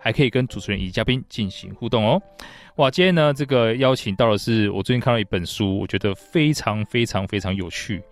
[0.00, 2.20] 还可以跟主持人以及嘉宾进行互动哦。
[2.76, 8.02] 哇，今天呢，这个邀请到的是我最近看到一本书，我觉得非常非常非常有趣。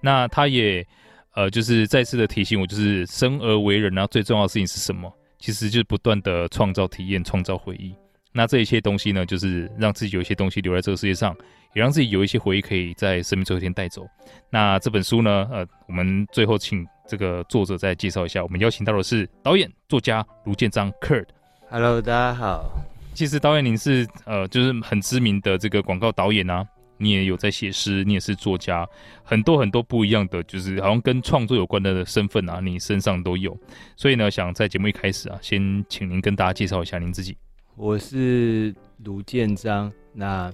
[0.00, 0.86] 那他也
[1.34, 5.12] 呃，就是再次的提醒我，就是生而为人，呢最重要的事情是什么？
[5.38, 7.92] 其实就是不断的创造体验，创造回忆。
[8.32, 11.36] 那这一切东西呢，就是让自己有一些东西留在这个世界上，
[11.74, 14.06] 也让自己有一些回忆可以在生命最后一天带走。
[14.50, 16.86] 那这本书呢，呃，我们最后请。
[17.06, 21.26] 这个作者再介绍一下，我们邀请到的是导演、作家卢建章 Kurt。
[21.68, 22.70] Hello，大家好。
[23.12, 28.88] 其实导演您是呃，就是很知名的这个广告导演啊，你也有在写诗，你也是作家，
[29.22, 33.54] 很多很多不一样的，就是好像跟创作有关的身份啊，你身上都有。
[33.96, 37.36] 所以呢，想在节目一开始啊，先请您跟大家介绍一下您自己。
[37.76, 39.92] 我是卢建章。
[40.12, 40.52] 那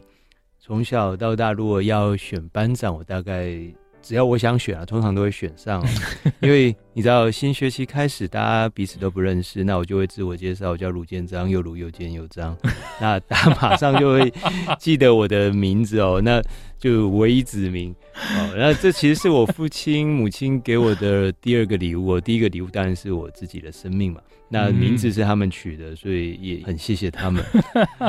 [0.59, 3.61] 从小到大，如果要选班长，我大概。
[4.03, 5.85] 只要我想选啊，通常都会选上，
[6.41, 12.57] 因为你知道新学期开始，大家彼此都不认识，那我就会自我介绍，我叫卢建章，又卢又建又章，
[13.01, 14.33] 那大家马上就会
[14.79, 16.43] 记得我的名字哦，那
[16.79, 18.55] 就唯一指名哦。
[18.57, 24.21] 那这其实是我父亲母亲给我的第二个礼物，我第一个礼物当然是我自己的生命嘛。
[24.49, 27.45] 那名字是他们取的，所以也很谢谢他们。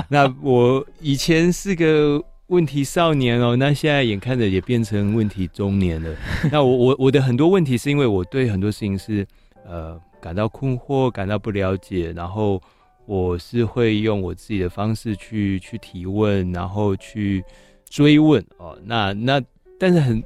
[0.08, 2.24] 那我以前是个。
[2.50, 6.16] 问题少年哦，那现在眼看着也变成问题中年了。
[6.52, 9.26] 那我我我的很多问题是因为我对很多事情是
[9.68, 12.60] 呃感到困惑，感到不了解，然后
[13.06, 17.44] 我是会用我自己的方式去去提问，然后去
[17.88, 18.76] 追问哦。
[18.84, 19.40] 那那
[19.80, 20.24] 但是很，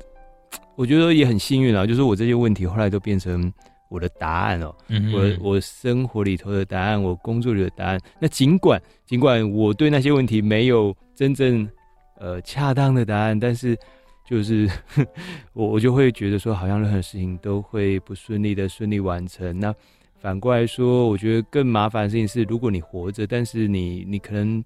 [0.78, 3.52] 我觉得也很幸运啊，就是我这些问题后来都变成
[3.90, 4.74] 我的答案哦。
[4.88, 8.00] 嗯，我我生活里头的答案，我工作里的答案。
[8.18, 11.68] 那尽管尽管我对那些问题没有真正。
[12.18, 13.78] 呃，恰当的答案，但是
[14.26, 14.70] 就是
[15.54, 19.60] 我我就会觉得说，好像任何事情都会不顺利的顺利完成。
[19.60, 19.74] 那
[20.20, 24.64] 反过来说，我觉得更麻烦的事情是，如果你活着，但是你你可能。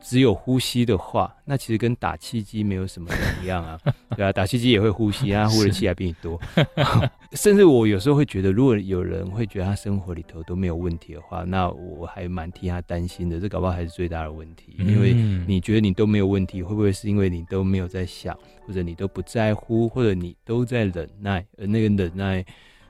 [0.00, 3.78] 只有呼吸的话，那其实跟打气机没有什么两样啊，
[4.16, 6.40] 对啊，打气机也会呼吸啊，呼的气还比你多。
[7.32, 13.38] 甚至我有时候会觉得，如果有人会觉得他生活里头都没有问题的话，那我还蛮替他担心的。
[13.38, 15.12] 这搞不好还是最大的问题，因为
[15.46, 18.34] 你觉得你都没有问题，会不会是因为你都没有在想，
[18.66, 21.44] 或者你都不在乎，或者你都在忍耐？
[21.58, 22.42] 而那个忍耐，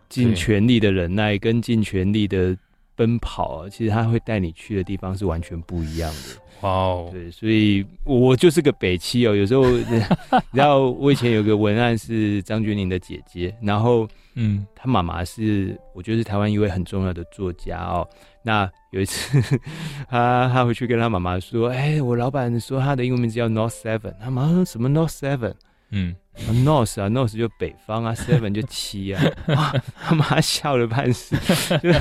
[0.09, 2.57] 尽全力的忍耐跟尽全力的
[2.99, 6.43] 奔跑啊，其实他会带你去的地方是完全不一样的。
[6.61, 7.13] 哦，Wow.
[7.13, 9.37] 对，所以我就是个北七哦。
[9.37, 18.05] 有时候， 你知道，我以前有个文案是张钧甯的姐姐，然后，嗯，她妈妈是我觉得是台湾一位很重要的作家哦。
[18.43, 19.41] 那有一次，
[20.11, 25.55] 他他回去跟他妈妈说：“哎、欸，我老板说他的英文名字叫 North Seven。”他妈妈说什么 North Seven？
[25.91, 26.15] 嗯
[26.65, 29.22] ，North 啊，North 就北方啊，Seven 就七啊。
[29.49, 31.37] 哇，他妈笑了半死。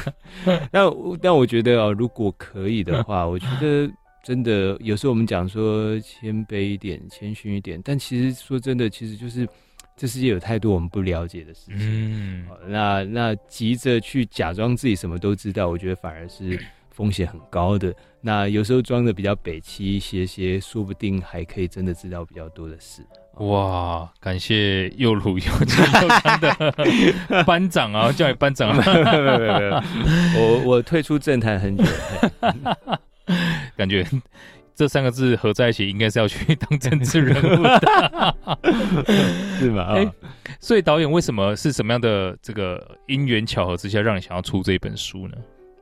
[0.71, 3.91] 但但我觉得哦，如果可以的话，我觉得。
[4.23, 9.47] 真的，有时候我们讲说谦卑一点、谦逊一点，但其实说真的，其实就是
[9.95, 11.77] 这世界有太多我们不了解的事情。
[11.79, 16.59] 嗯，那那急着去假装自己什么都知道，我觉得反而是
[16.97, 17.93] 风险很高的。
[18.21, 23.05] 那有时候装的比较北七一些些，说不定还可以真的知道比较多的事。
[23.35, 28.83] 哇，感谢又鲁又金又彰的班长啊，叫你班长啊！
[30.35, 31.83] 我我退出政坛很久。
[33.77, 34.03] 感觉
[34.73, 38.35] 这三个字合在一起，应该是要去当政治人物的，
[39.59, 39.83] 是吗？
[39.93, 40.11] 哎、欸，
[40.59, 45.37] 所以导演为什么是什么样的这个因缘巧合之下，让你想要出这一本书呢？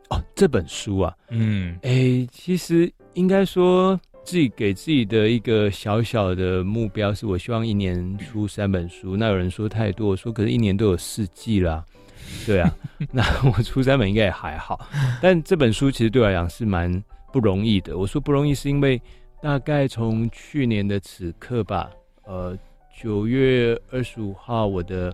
[0.10, 9.18] 哦，这本书啊，嗯，哎、欸，其实应该说自己给自己的一个小小的目标，是我希望一年出三本书。
[9.18, 11.84] 那有人说太多，我说可是一年都有四季啦，
[12.46, 12.76] 对啊，
[13.12, 14.88] 那我出三本应该也还好。
[15.22, 17.04] 但这本书其实对我来讲是蛮。
[17.34, 17.98] 不容易的。
[17.98, 19.02] 我说不容易，是因为
[19.42, 21.90] 大概从去年的此刻吧，
[22.24, 22.58] 呃，
[22.98, 25.14] 九月二十五号，我的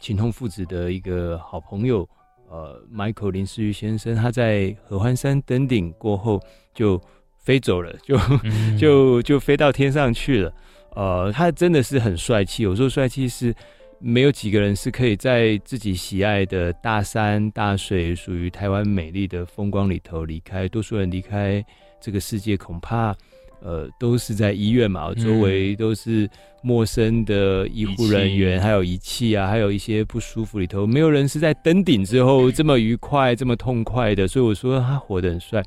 [0.00, 2.08] 情同父子的一个好朋友，
[2.50, 6.40] 呃，Michael 林思玉先生，他在合欢山登顶过后
[6.74, 7.00] 就
[7.36, 10.52] 飞走了，就、嗯、 就就飞到天上去了。
[10.96, 12.62] 呃，他真的是很帅气。
[12.62, 13.54] 有时候帅气是
[14.00, 20.66] 没有几个人是可以在自己喜爱的大山大水、属于台湾美丽的风光里头离开。
[20.68, 21.64] 多数人离开
[22.00, 23.14] 这个世界，恐怕
[23.60, 26.28] 呃都是在医院嘛，周围都是
[26.62, 34.26] 陌生的医护人员，还有仪器啊，还有一些不舒服里头，没有人是在登顶之后这么愉快、这么痛快的。
[34.28, 35.62] 所以我说他活得很帅，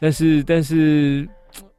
[0.00, 1.28] 但是但是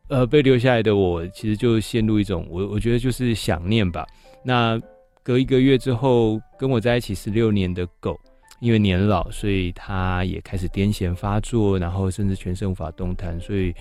[0.07, 4.05] 呃被留下来的我，其实就陷入一种我我觉得就是想念吧。
[4.43, 4.81] 那。
[5.27, 8.15] 隔一个月之后，跟我在一起十六年的狗，
[8.59, 13.73] 因为年老，所以它也开始癫痫发作，然后甚至全身无法动弹，所以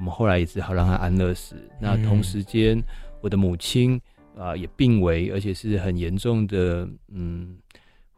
[0.00, 1.56] 我们后来也只好让他安乐死。
[1.78, 2.82] 那同时间，
[3.20, 4.00] 我的母亲
[4.34, 7.54] 啊、呃、也病危，而且是很严重的，嗯，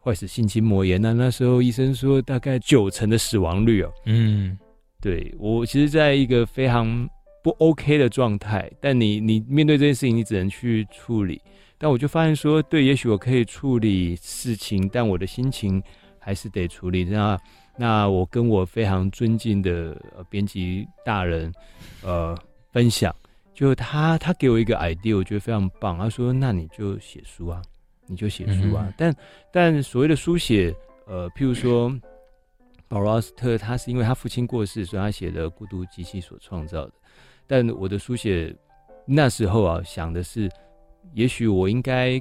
[0.01, 1.01] 坏死性筋膜炎。
[1.01, 3.91] 那那时候医生说大概九成的死亡率哦。
[4.05, 4.57] 嗯，
[5.01, 7.05] 对，我其实在一个非常
[7.43, 11.41] 不 OK 的状态，但你你面对这件事情，你只能去处理。
[11.77, 15.83] 但我就发现说，对，也许我可以处理事情，但我的心情
[16.17, 17.03] 还是得处理。
[17.03, 17.37] 那
[17.77, 19.95] 那我跟我非常尊敬的
[20.29, 21.51] 编辑大人，
[22.03, 22.37] 呃，
[22.71, 23.15] 分享，
[23.53, 25.97] 就他他给我一个 idea，我觉得非常棒。
[25.97, 27.61] 他说：“那你就写书啊，
[28.07, 28.85] 你就写书啊。
[28.87, 29.15] 嗯”但
[29.51, 30.75] 但所谓的书写，
[31.05, 31.91] 呃，譬如说，
[32.87, 36.93] 保罗奥斯特，他是因为他父亲过世，所以他写的《孤独及其》所创造的。
[37.47, 38.55] 但我的书写
[39.05, 40.49] 那时候啊，想的是。
[41.13, 42.17] 也许我应该，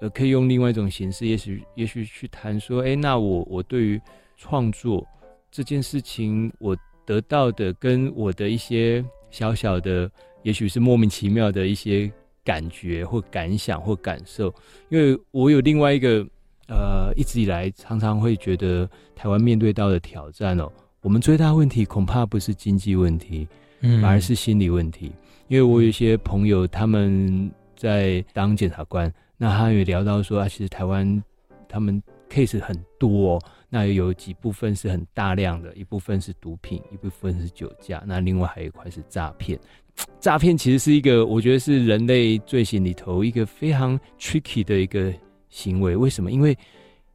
[0.00, 4.00] 呃，可以用另外一种形式，也许，也许去谈说，哎、欸，那我，我对于
[4.42, 5.06] 创作
[5.52, 10.10] 这件事情，我得到的跟我的一些小小的，
[10.42, 12.10] 也许是莫名其妙的一些
[12.44, 14.52] 感觉或感想或感受，
[14.88, 16.26] 因为我有另外一个，
[16.66, 20.68] 呃，一直以来常常会觉得台湾面对到的挑战哦，
[21.02, 23.46] 我们最大问题恐怕不是经济问题，
[23.82, 25.12] 嗯，反而是心理问题，
[25.46, 27.50] 因为我有一些朋友他们。
[27.74, 31.20] 在当检察官，那他也聊到说啊，其实台湾
[31.68, 32.00] 他们
[32.32, 39.58] case 很多，哦，那有几部分是很大量的，一部分是毒品，一部分是酒驾，那另外还有一块是诈骗。
[40.18, 45.12] 诈骗其实是一个，我觉得是人类罪行里头一个非常 tricky 的一个
[45.50, 45.94] 行为。
[45.94, 46.32] 为什么？
[46.32, 46.56] 因为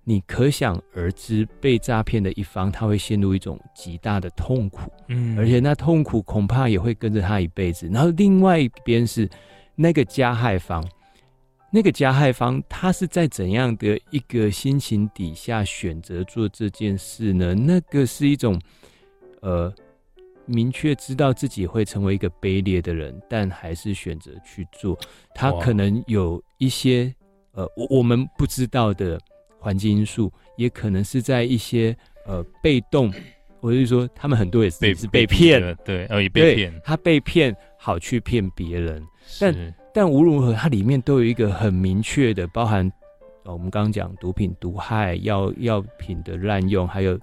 [0.04, 7.90] 你可想而知，被诈骗的一方他会陷入一种极大的痛苦，嗯，而且那痛苦恐怕也会跟着他一辈子。
[7.92, 9.28] 然后另外一边是。
[9.80, 10.84] 那个加害方，
[11.70, 17.54] 那个加害方，他是在怎样的一个心情底下选择做这件事呢？
[17.54, 18.60] 那个是一种，
[19.42, 19.74] 呃，
[20.46, 24.98] 明确知道自己会成为一个卑劣的人，但还是选择去做。
[25.36, 27.14] 他可能有一些，
[27.52, 29.20] 呃，我我们不知道的
[29.60, 33.12] 环境因素，也可能是在一些呃被动，
[33.60, 39.06] 或者是说他们很多也是被是被骗，对，呃，也被骗，他被骗好去骗别人。
[39.42, 39.54] 但
[39.98, 42.88] 但无论如何，它里面都有一个很明确的，包含
[43.46, 47.20] 我们刚刚讲毒品毒害、药药品的滥用，还有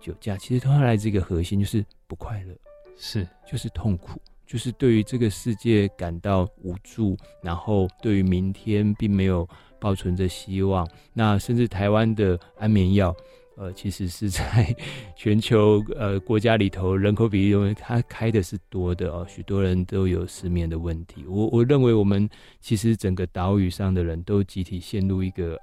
[0.00, 2.52] 酒驾，其实都来自一个核心，就是不快乐，
[2.96, 9.48] 是就是痛苦，就是对于这个世界感到无助，然后对于明天并没有
[9.78, 10.84] 抱存着希望。
[11.12, 13.14] 那甚至台湾的安眠药。
[13.58, 14.72] 呃，其实是在
[15.16, 21.24] 全球呃国家里头，人口比例，因为它开的是多的哦，许多人都有失眠的问题。
[21.26, 22.28] 我我认为我们
[22.60, 25.60] 其实整个岛屿上的人都集体陷入一个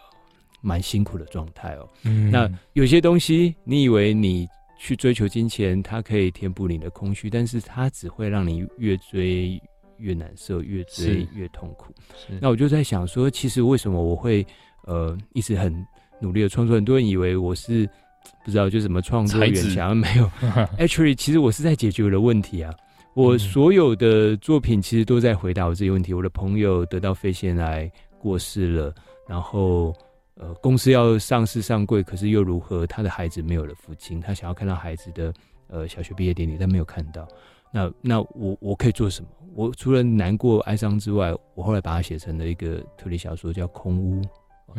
[0.60, 1.90] 蛮辛苦的状态哦。
[2.04, 4.46] 嗯，那有些东西，你以为你
[4.78, 9.58] 去追求金钱，它可以填补你的空虚，但是它只会让你越追
[10.00, 11.94] 越难受，越追越痛苦。
[12.42, 14.46] 那我就在想说，其实为什么我会
[14.84, 15.74] 呃一直很。
[16.20, 17.90] 努力的创作，很多人以为我是
[18.44, 20.26] 不知道就怎么创作远强，没有。
[20.80, 22.74] Actually，其实我是在解决我的问题啊。
[23.14, 26.14] 我所有的作品其实都在回答我这些问题。
[26.14, 28.94] 我的朋友得到肺腺癌过世了，
[29.28, 29.96] 然后
[30.36, 32.86] 呃，公司要上市上柜，可是又如何？
[32.88, 35.34] 他的孩子没有了父亲，他想要看到孩子的
[35.68, 37.26] 呃小学毕业典礼，但没有看到。
[37.72, 39.30] 那那我我可以做什么？
[39.54, 44.22] 我除了难过哀伤之外，我后来把它写成了一个推理小说，叫《空屋》。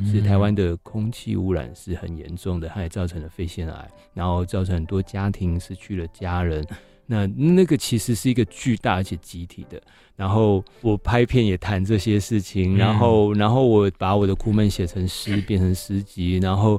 [0.04, 6.66] 是台湾的空气污染是很严重的，它也造成了肺腺癌，然后造成很多家庭失去了家人。
[7.06, 9.80] 那那个其实是一个巨大而且集体的。
[10.16, 16.38] 然后我拍片也谈这些事情，然后然后我把我的苦闷写成诗，变成诗集。
[16.38, 16.76] 然后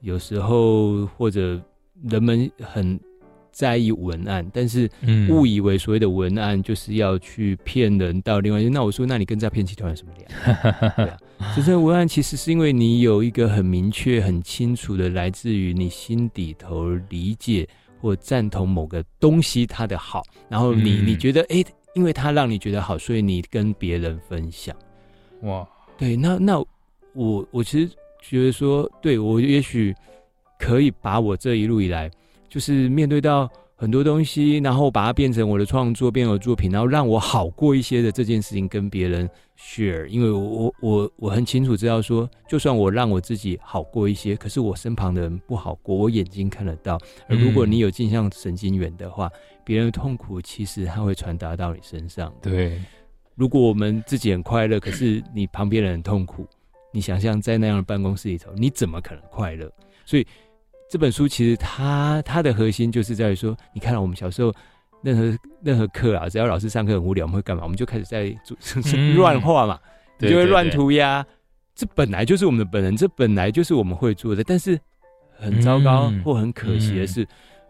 [0.00, 1.60] 有时候或者
[2.02, 3.00] 人们很
[3.60, 4.88] 在意文案，但是
[5.28, 8.62] 误以为所谓的文案就是要去骗人到另外。
[8.70, 10.92] 那我说，那你跟诈骗集团有什么两样？
[10.96, 11.18] 对啊。
[11.54, 17.68] 这些文案其实是因为你有一个很明确、很清楚的来自于你心底头理解
[18.00, 21.62] 或赞同某个东西它的好，然后你你觉得哎，
[21.94, 24.74] 因为它让你觉得好，所以你跟别人分享。
[25.42, 26.58] 哇，对，那那
[27.12, 29.94] 我我其实觉得说，对我也许
[30.58, 32.10] 可以把我这一路以来，
[32.50, 33.50] 就是面对到。
[33.80, 39.26] 很多东西，然后把它变成我的创作，变成我的作品，然后让我好过一些的这件事情跟别人
[39.58, 47.00] share，因为我我我很清楚知道说，就算我让我自己好过一些，可是我身旁的人不好过，我眼睛看得到。
[47.26, 49.30] 而如果你有镜像神经元的话，
[49.64, 52.30] 别人的痛苦其实它会传达到你身上。
[52.42, 52.78] 对，
[53.34, 56.46] 如果我们自己很快乐，可是你旁边人很痛苦，
[56.92, 59.72] 你想象在那样的办公室里头，你怎么可能快乐？
[60.04, 60.26] 所以。
[60.90, 64.52] 这本书其实它它的核心就是在于说，你看到我们小时候
[65.02, 67.62] 任何任何课啊，只要老师上课很无聊，我们会干嘛？
[67.62, 68.36] 我们就开始在
[69.14, 69.78] 乱画嘛，
[70.18, 71.24] 嗯、就会乱涂鸦。
[71.76, 74.42] 这本来就是我们的本能，这本来就是我们会做的。
[74.42, 74.76] 但是
[75.38, 77.24] 很糟糕或很可惜的是，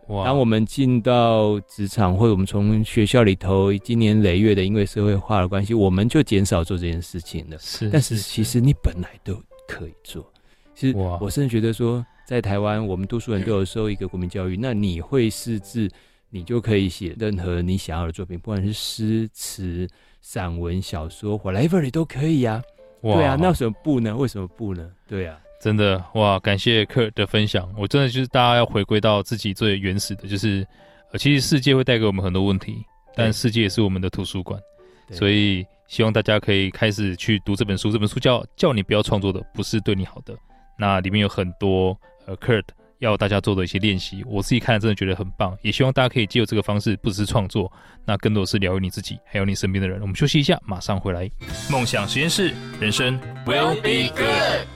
[0.08, 7.58] 当我们进到职场，或者我们从学校里头经年累月的因为社会化的关系，我们就减少做这件事情了。
[7.58, 9.34] 是，但是其实你本来都
[9.68, 10.26] 可以做。
[10.74, 12.02] 其实我甚至觉得说。
[12.30, 14.56] 在台湾，我们多数人都有受一个国民教育。
[14.56, 15.90] 那你会识字，
[16.28, 19.84] 你就可以写任何你想要的作品，不管是诗词、
[20.20, 22.62] 散文、小说，whatever 你都可以呀、
[23.02, 23.08] 啊。
[23.08, 24.16] 哇对啊，那为什么不呢？
[24.16, 24.88] 为什么不呢？
[25.08, 26.38] 对啊，真的哇！
[26.38, 27.68] 感谢 Kurt 的分享。
[27.76, 30.64] 我真的就是大家要回归到自己最原始的，就是
[31.10, 32.76] 呃，其实世界会带给我们很多问题，
[33.16, 34.56] 但世界也是我们的图书馆。
[35.10, 37.90] 所以希望大家可以开始去读这本书。
[37.90, 40.32] 这本书叫《叫你不要创作的不是对你好的》，
[40.78, 41.98] 那里面有很多。
[42.26, 42.64] 呃，Kurt
[42.98, 47.72] 要大家做的一些练习，我自己看了真的觉得很棒，也希望大家可以借由这个方式，不只是创作，
[48.04, 50.00] 那更多的是疗愈你自己，还有你身边的人。
[50.02, 51.30] 我们休息一下，马上回来。
[51.70, 54.66] 梦想实验室，人生 will be good。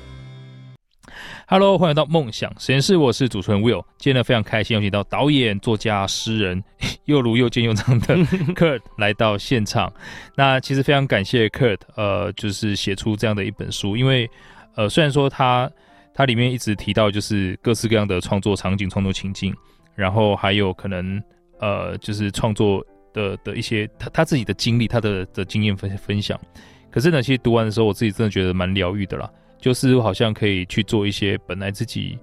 [1.47, 3.85] Hello，欢迎到梦想实验室，我是主持人 Will。
[3.99, 6.65] 今天呢，非常开心邀请到导演、作家、诗人，
[7.05, 8.17] 又儒又健又长的
[8.57, 9.93] Kurt 来到现场。
[10.35, 14.31] 那其实非常感谢 Kurt，呃，就是写出这样的一本书，因为
[14.77, 15.71] 呃，虽然说他。
[16.17, 19.53] 它里面一直提到，就是各式各样的创作场景、创作情境，
[19.97, 21.21] 然后还有可能，
[21.59, 26.41] 呃，就是创作的的一些他他自己的经历、他的的经验分分享。
[26.89, 29.29] 可是呢，其实读完的时候，我自己真的觉得蛮疗愈的啦，
[29.59, 32.17] 就是好像可以去做一些本来自己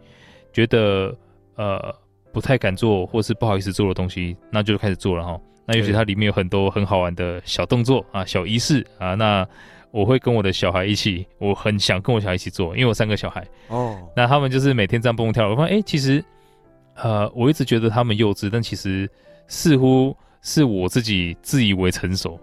[0.53, 1.13] 觉得
[1.55, 1.93] 呃
[2.31, 5.37] 不太敢做或是不好意思做的东西，那就开始做了哈。
[5.65, 9.45] 那尤其它里面有很多很好玩的小动作啊、小仪式啊，那。
[9.91, 15.49] 我会跟我的小孩一起，我很想跟我小孩一起做，因为我三个小孩哦，那他们就是每天这样蹦蹦跳。
[15.49, 16.23] 我发现，哎，其实，
[16.95, 19.09] 呃，我一直觉得他们幼稚，但其实
[19.47, 22.39] 似乎是我自己自以为成熟。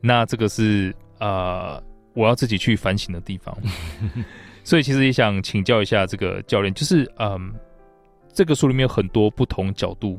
[0.00, 1.82] 那这个是呃，
[2.14, 3.56] 我要自己去反省的地方。
[4.64, 7.40] 所以，其实也想请教一下这个教练，就是嗯、呃，
[8.32, 10.18] 这个书里面有很多不同角度、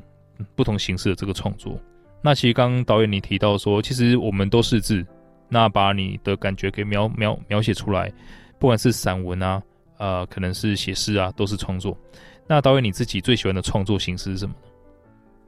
[0.55, 1.75] 不同形式的这个创作。
[2.21, 5.05] 那其实刚刚导演你提到说，其实我们都是字。
[5.49, 8.11] 那把你的感觉给描描描写出来，
[8.59, 9.61] 不管是散文啊，
[9.97, 11.97] 呃，可能是写诗啊，都是创作。
[12.47, 14.55] 那导演你自己最喜欢的创作形式是什么？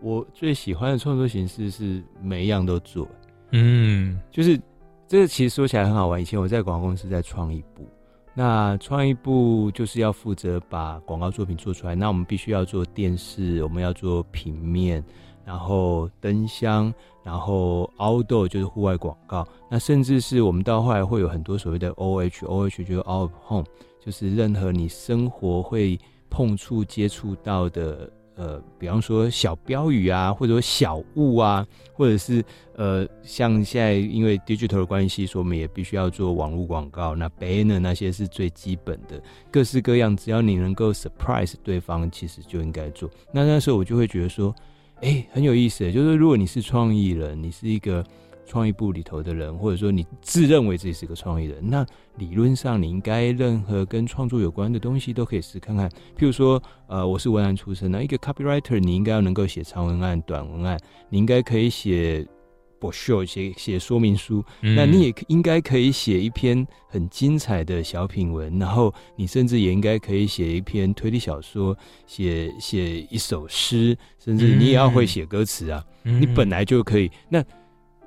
[0.01, 3.07] 我最喜欢的创作形式是每一样都做。
[3.51, 4.59] 嗯，就是
[5.07, 6.21] 这个其实说起来很好玩。
[6.21, 7.85] 以前我在广告公司在创意部，
[8.33, 11.95] 那创意部就是要负责把广告作品做出来。
[11.95, 15.03] 那我们必须要做电视，我们要做平面。
[15.49, 23.65] 然后灯箱，然后 outdoor 就是户外广告，那甚至是我们到后来会有很多所谓的 OH，OH 就是 out of home，
[23.99, 43.09] 就是任何你生活会碰触接触到的，呃，比方说小标语啊，或者说小物啊，或者是呃，像现在因为 digital 的关系，所以我们也必须要做网络广告，那 banner 那些是最基本的，各式各样，只要你能够 surprise 对方，其实就应该做。
[43.31, 44.53] 那那时候我就会觉得说。
[45.01, 48.03] 哎、很有意思，就是如果你是创意人，你是一个
[48.45, 51.85] 创意部里头的人，或者说你自认为自己是个创意人，那
[52.17, 55.89] 理论上你应该任何跟创作有关的东西都可以试看看。
[56.17, 60.77] 譬如说，呃，我是文案出身那，一个 copywriter，你应该要能够写长文案、短文案，
[61.09, 62.27] 你应该可以写。
[62.79, 77.11] 不需要写写说明书，嗯、那你也应该可以写一篇很精彩的小品文，然后你甚至也应该可以写一篇推理小说，写写一首诗，甚至你也要会写歌词啊，嗯、你本来就可以。
[77.27, 77.43] 那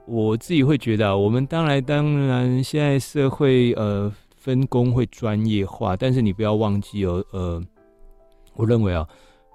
[0.06, 7.62] 我自己会觉得，啊我们当然当然现在社会呃分工会专业化，但是你不要忘记哦，呃，
[8.54, 9.06] 我认为啊，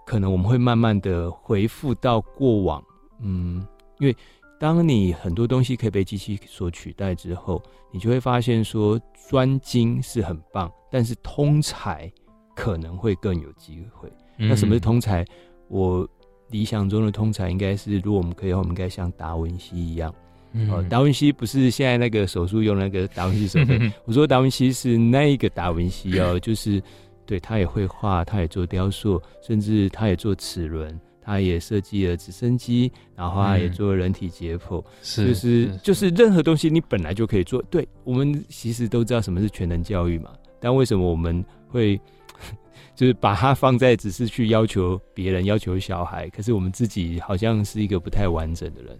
[0.05, 2.83] 可能我们会慢慢的回复到过往，
[3.21, 3.65] 嗯，
[3.99, 4.15] 因为。
[4.59, 7.61] 当你很多东西可以被机器所取代之后，
[7.91, 8.99] 你就会发现说，
[9.29, 12.11] 专精是很棒，但是通才
[12.55, 14.11] 可能会更有机会。
[14.37, 15.23] 嗯、那什么是通才？
[15.67, 16.07] 我
[16.49, 20.13] 理想中的通才应该是，如果我们可以，我们应该像达文西一样，
[20.53, 23.73] 嗯、哦，达文西不是现在那个手术用那个达文西手术，
[24.05, 26.81] 我说达文西是那一个达文西哦，就是
[27.25, 37.61] 对他也会画，他也做雕塑，甚至他也做齿轮，他也设计了直升机，然后他也做了人体解剖，是、嗯，就是就是任何东西你本来就可以做。
[37.69, 41.99] 对，我们其实都知道什么是全能教育嘛，但为什么我们会？
[42.95, 48.99] 就是把它放在只是去要求别人、要求小孩，可是我们自己好像是一个不太完整的人。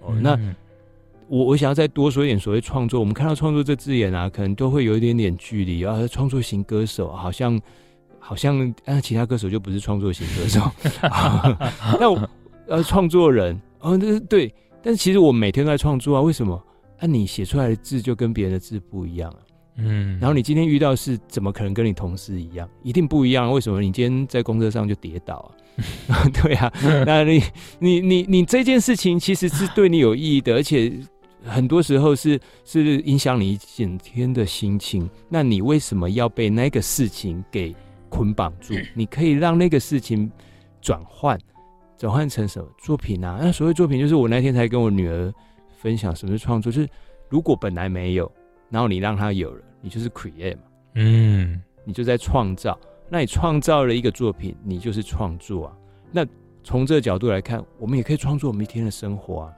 [0.00, 0.36] 哦，那
[1.28, 2.98] 我我想要再多说一点所谓创作。
[2.98, 6.08] 我们看到创作这字眼啊，可能都会有一点点距离啊。
[6.08, 7.60] 创作型歌手好像
[8.26, 10.60] 好像，啊，其他歌手就不是创作型歌手。
[12.00, 12.28] 那我
[12.66, 14.52] 呃，创作人哦，那对，
[14.82, 16.20] 但是其实我每天都在创作啊。
[16.20, 16.60] 为什么？
[16.98, 19.38] 那，啊，你写出来的字就跟别人的字不一样啊？
[19.76, 22.68] 嗯，然后你今天遇到的事，怎么可能跟你同事一样？
[22.82, 23.52] 一定不一样。
[23.52, 23.80] 为什么？
[23.80, 25.48] 你今天在公车上就跌倒
[26.08, 26.24] 啊？
[26.42, 26.72] 对啊，
[27.06, 27.40] 那你
[27.78, 30.92] 你你你这件事情其实是对你有意义的，而且
[31.44, 35.08] 很多时候是是影响你一整天的心情。
[35.28, 37.72] 那你为什么要被那个事情给
[38.08, 38.74] 捆绑住？
[38.94, 40.30] 你可以让那个事情
[40.80, 41.38] 转换，
[41.96, 43.38] 转换成什么作品啊？
[43.40, 45.32] 那所谓作品，就是我那天才跟我女儿
[45.76, 46.88] 分享什么是创作，就是
[47.28, 48.30] 如果本来没有。
[48.68, 50.62] 然后你让它有了，你就是 create 嘛，
[50.94, 52.76] 嗯，你就在创造。
[53.08, 55.76] 那你创造了一个作品，你就是创作啊。
[56.10, 56.26] 那
[56.64, 59.52] 从这个角度来看，我们也可以创作我们一天的生活啊。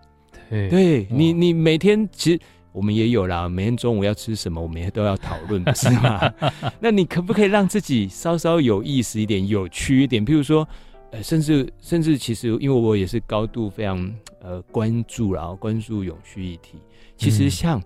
[0.50, 2.40] 对，对你，你每天其实
[2.72, 3.48] 我们也有啦。
[3.48, 6.20] 每天中午要吃什么，我们也都要讨论，不是吗？
[6.80, 10.24] 那你可不可以让自己稍稍有意思一点、有趣一点？
[10.24, 10.66] 譬如说，
[11.10, 16.78] 呃，甚至甚至，其实因为我也是高度非常呃关注，然后关注永续议题。
[17.16, 17.78] 其实像。
[17.78, 17.84] 嗯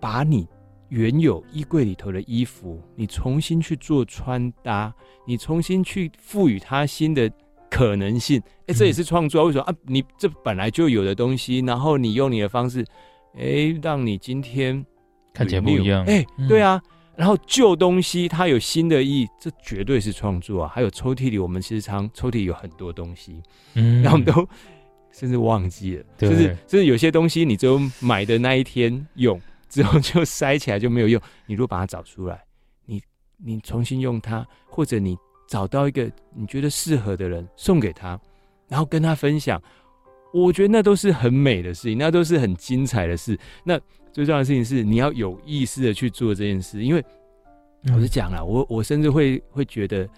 [0.00, 0.46] 把你
[0.90, 4.94] 原有衣柜里头的衣服，你重新去做穿搭，
[5.26, 7.28] 你重新去赋予它新的
[7.68, 9.46] 可能性，哎、欸，这也是创作。
[9.46, 9.74] 为什么啊？
[9.86, 12.86] 你这本来就有的东西，然后你用你的方式，
[13.34, 14.84] 哎、欸，让你今天
[15.32, 16.04] 看起来不一样。
[16.04, 16.80] 哎、欸，对啊。
[17.16, 20.70] 然后旧东西它有新的意义，这绝对是创作啊。
[20.72, 23.42] 还有抽屉里，我们其实常抽屉里有很多东西，
[23.74, 24.48] 嗯，然后我们都
[25.10, 29.40] 甚至忘记了，就是就是有些东西，你只有买的那一天用。
[29.68, 31.20] 之后就塞起来就没有用。
[31.44, 32.42] 你如果把它找出来，
[32.86, 33.02] 你
[33.36, 35.14] 你重新用它，或者你
[35.46, 38.18] 找到一个你觉得适合的人送给他，
[38.66, 39.62] 然后跟他分享，
[40.32, 43.38] 我觉得那都是很美的事情，那都是很精彩的事。
[43.64, 43.78] 那
[44.12, 47.04] 最重要的事情是你要有意识的去做这件事，因为
[47.94, 50.08] 我是讲了，我我甚至会会觉得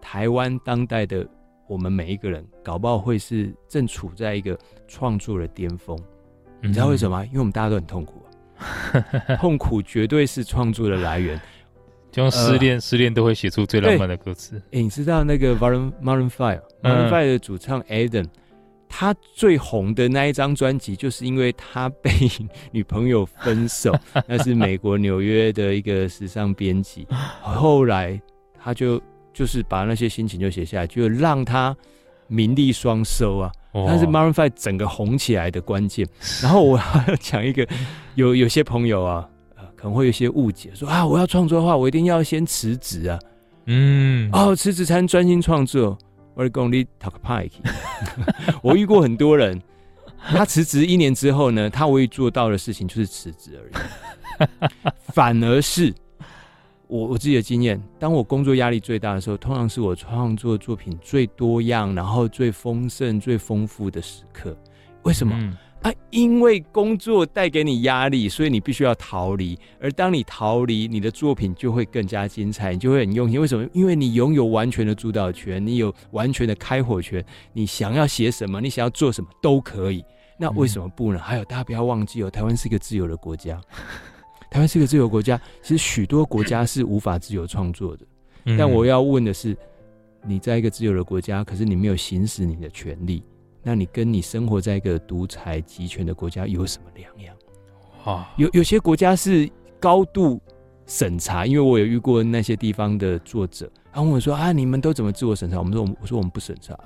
[0.00, 1.26] 台湾当代的
[1.68, 5.98] 我们每一个人，搞不好会是正处在一个创作的巅峰。
[6.62, 7.24] 你知道为什么吗？
[7.26, 8.22] 因为我们大家都很痛苦。
[9.40, 11.40] 痛苦绝对是创作的来源，
[12.10, 14.56] 就像失恋，呃、失恋都会写出最浪漫的歌词。
[14.66, 18.30] 哎、欸，你知道那个 Maroon Maroon Five Maroon Five 的主唱 Adam，、嗯、
[18.92, 22.10] 他最红的那一张专辑，就是因为他被
[22.72, 27.06] 女朋友分手， 那是美国纽约的一个时尚编辑。
[27.40, 28.20] 后来
[28.62, 29.00] 他就
[29.32, 31.74] 就是把那些心情就写下来，就让他
[32.26, 33.50] 名利双收啊。
[33.72, 36.04] 但是 Maroon Five 整个红起来的关键，
[36.42, 37.64] 然后我还要讲一个，
[38.16, 43.16] 有有些朋友啊，呃，可能会有些误解，说啊，我要创作的话，我一定要先辞职啊，
[43.66, 45.96] 嗯，哦，辞职才能专心创作。
[48.62, 49.60] 我遇过很多人，
[50.18, 54.72] 他辞职一年之后呢，他唯一做到的事情就是辞职而已，
[55.12, 55.94] 反而是。
[56.86, 64.56] 我我自己的经验，当我工作压力最大的时候，通常是我创作作品最多样，然后最丰盛、最丰富的时刻。
[65.04, 65.56] 为什么？
[65.82, 69.58] 啊，因为工作带给你压力，所以你必须要逃离。
[69.80, 73.40] 而当你逃离，你的作品就会更加精彩，你就会很用心。
[73.40, 73.66] 为什么？
[73.72, 80.04] 因为你拥有完全的主导权，你有完全的开火权，你想要写什么，你想要做什么都可以。
[80.38, 81.18] 那为什么不呢？
[81.18, 83.58] 嗯、还有，大家不要忘记哦，台湾是一个自由的国家。
[84.50, 88.04] 台湾是一个自由国家，其实许多国家是无法自由创作的。
[88.58, 89.56] 但我要问的是，
[90.26, 93.22] 你在一个自由的国家，可是你没有行使你的权利，
[93.62, 97.34] 那你跟你生活在一个独裁集权的国家有什么两样？
[98.04, 100.40] 啊，有有些国家是高度
[100.86, 105.58] 审查，因为我有遇过那些地方的作者，他问我说啊，你们都怎么自我审查？
[105.58, 106.78] 我们说，我说我们不审查，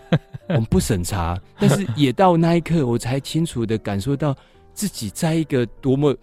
[0.48, 1.40] 我们不审查。
[1.58, 4.34] 但是也到那一刻，我才清楚的感受到
[4.72, 6.14] 自己在一个多么。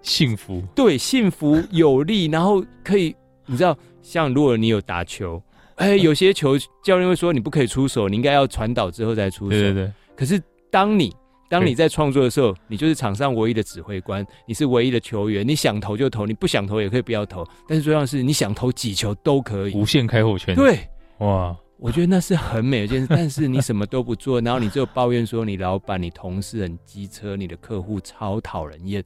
[0.00, 3.14] 幸福，对，幸福有利，然后可以，
[3.46, 5.42] 你知道，像如果你有打球，
[5.78, 9.50] 哎，有些球教练会说你不可以出手，你应该要传导之后再出手。
[9.50, 9.92] 对对对。
[10.16, 11.14] 可是当你
[11.48, 17.46] 当你在创作的时候，你就是场上唯一的指挥官，你是唯一的球员，你想投就投，你不想投也可以不要投。
[17.66, 20.54] 但是重要的是，你想投几球都可以，无限开火权。
[20.54, 20.80] 对，
[21.18, 23.06] 哇，我觉得那是很美的一件事。
[23.08, 29.02] 但是你什么都不做，然后你就抱怨说你老板、你同事很机车，你的客户超讨人厌。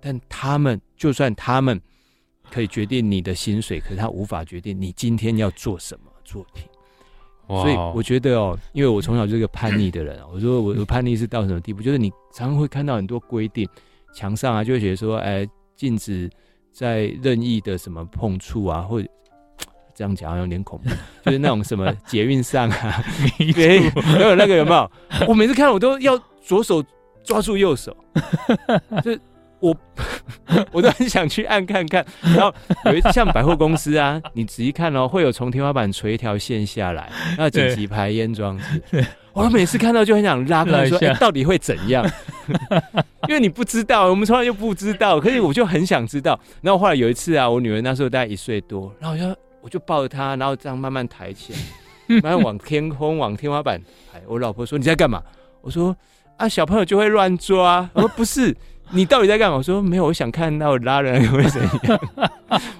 [0.00, 1.80] 但他们就算他们
[2.50, 6.64] 可以决定你的薪水，可是他无法决定你今天要做什么作品。
[7.46, 11.82] 所以我觉得哦，因为我从小就是个叛逆的人， 我说我我叛逆是到什么地步？
[11.82, 13.68] 就是你常常会看到很多规定，
[14.14, 16.30] 墙上啊就会写说，哎，禁止
[16.72, 19.06] 在任意的什么碰触啊，或者
[19.94, 20.88] 这样讲好像有点恐怖，
[21.26, 23.04] 就是那种什么捷运上啊，
[23.38, 24.90] 没有那个有没有？
[25.28, 26.82] 我每次看到我都要左手
[27.22, 27.94] 抓住右手，
[29.04, 29.18] 就。
[29.64, 29.74] 我
[30.72, 39.06] 我都很想去按看看，然后有一次像百货公司啊，你仔细看哦，会有从天花板垂一条线下来，那紧急排烟装置。
[39.32, 42.06] 我每次看到就很想拉开说，哎，到底会怎样？
[43.26, 46.38] 因为你不知道，我们从来就不知道，可是我就很想知道。
[46.60, 53.80] 然后后来有一次啊，我女儿那时候大概一岁多，然后我就我就抱着她，然后这样慢慢抬起来，慢慢往天空、往天花板
[54.12, 54.20] 抬。
[54.26, 55.22] 我老婆说，你在干嘛？
[55.62, 55.96] 我说
[56.36, 57.88] 啊，小朋友就会乱抓。
[57.94, 58.54] 我说不是。
[58.94, 59.56] 你到底在干嘛？
[59.56, 62.00] 我说没有，我想看到拉人会怎样。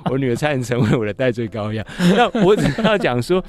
[0.05, 1.85] 我女儿差点成为我的代罪羔羊。
[1.98, 3.44] 那我只要讲说，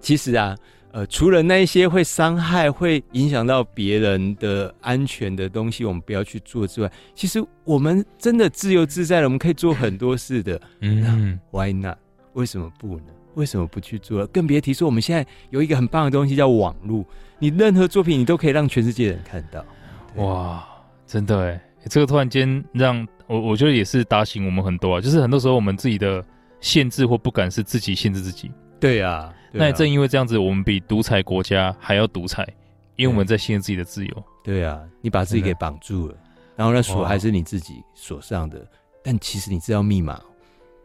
[0.00, 0.56] 其实啊，
[0.90, 10.60] 呃，除了那一些会伤害、会影响到别人的安全的东西，我们不要去做之外，其实我们真的自由自在了，我们可以做很多事的。
[10.80, 11.96] 嗯，Why not？
[12.32, 13.04] 为什么不呢？
[13.34, 14.26] 为什么不去做？
[14.26, 17.04] 更别提说，我们现在有一个很棒的东西叫网络，
[17.38, 19.64] 你任何作品你都可以让全世界人看到。
[20.16, 20.68] 哇！
[21.12, 25.00] 真的哎，这个突然间让我，我觉得也是打醒我们很多啊。
[25.00, 26.24] 就是很多时候我们自己的
[26.62, 28.50] 限制或不敢是自己限制自己。
[28.80, 32.48] 对啊，对啊，那也正因为这样子，我们比独裁国家还要独裁，
[32.96, 34.24] 因为我们在限制自己的自由。
[34.42, 36.14] 对啊，你把自己给绑住了，
[36.56, 38.66] 然后那锁还是你自己锁上的。
[39.04, 40.18] 但其实你知道密码，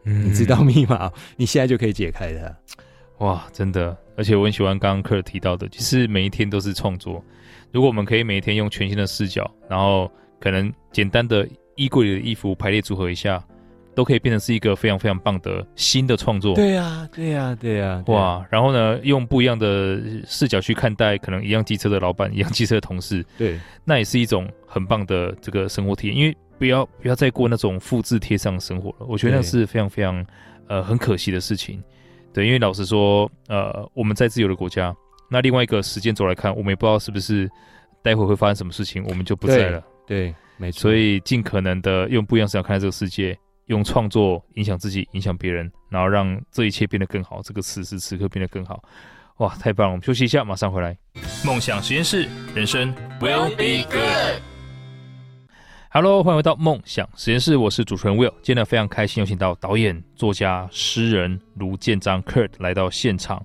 [0.04, 3.24] 嗯，你知道密码，你现在就可以解开它。
[3.24, 3.96] 哇，真的！
[4.14, 7.24] 而且我很喜欢刚刚克尔提到的，其实每一天都是创作。
[7.72, 13.42] 如果我们可以每天用全新的视角，然后可能简单的衣柜里的衣服排列组合一下，
[13.94, 16.54] 都可以变成是一个非常非常棒的新的创作。
[16.54, 18.46] 对呀，对呀，对呀，哇！
[18.50, 26.16] 然后呢，用不一样的视角去看待可能一样机车的老板、一样机车的同事，对，那也是一种很棒的这个生活体验。
[26.16, 30.24] 因为不要不要再过那种复制贴上的生活了，我觉得那是非常非常
[30.68, 31.82] 呃很可惜的事情。
[32.32, 34.94] 对，因为老实说，呃，我们在自由的国家。
[35.28, 37.50] 那另外一个时间轴来看，我们也不知道是不是
[38.02, 39.80] 待会会发生什么事情，我们就不在了。
[40.06, 40.80] 对，对没错。
[40.80, 47.42] 所以尽可能的用不一样视角看待这个世界，用创作影响自己，影响别人，然后让这一切变得更好。
[47.42, 48.82] 这个此时此刻变得更好，
[49.36, 49.92] 哇，太棒了！
[49.92, 50.96] 我们休息一下，马上回来。
[51.44, 54.42] 梦想实验室，人生 will be good。
[55.90, 58.32] Hello，欢迎回到梦想实验室，我是主持人 Will。
[58.42, 63.44] 今天非常开心，有请到导演、作家、诗人卢建章 Kurt 来到现场。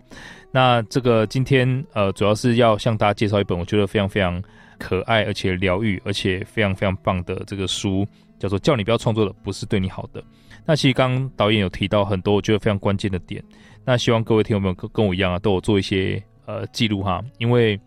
[0.55, 4.39] 那这个今天呃，主要是要向大家介绍一本我觉得非常非常
[4.77, 10.21] 可爱，而且疗愈，而且非常非常棒的这个书，叫做《叫你不要创作的不是对你好的》。
[10.63, 13.43] 那其实刚导演有提到很多我觉得非常关键的点，
[13.83, 17.79] 那希望各位听友们跟跟我一样啊，都有做一些呃记录哈，因为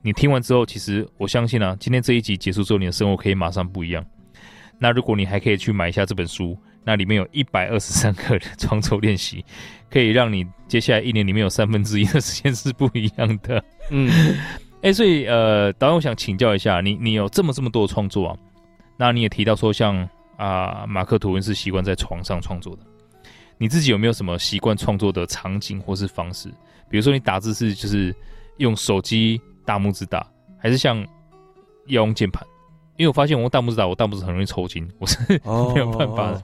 [0.00, 4.02] 你听完之后，其实我相信啊，今天这一集结束之后，你的生活可以马上不一样。
[4.78, 6.56] 那如果你还可以去买一下这本书。
[6.84, 9.44] 那里面有一百二十三个创作练习，
[9.90, 13.62] 可以让你接下来一年里面有三分之一的时间是不一样的。
[13.90, 14.10] 嗯，
[14.80, 18.36] 哎、欸，所以呃，导演，我想请教一下你，你有这么这么多的创作啊？
[18.96, 20.08] 那你也提到说像，像
[20.46, 22.82] 啊，马克吐温是习惯在床上创作的，
[23.58, 26.48] 你自己有没有什么习惯创作的场景或是方式？
[26.88, 28.14] 比如说你打字是就是
[28.56, 30.26] 用手机大拇指打，
[30.58, 30.98] 还是像
[31.86, 32.46] 要用键盘？
[32.98, 35.16] 因为我发现我用大拇指打，我大拇指很容易抽筋，我是
[35.74, 36.36] 没有办法的。
[36.36, 36.42] 哦